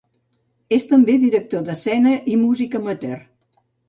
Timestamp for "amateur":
2.81-3.21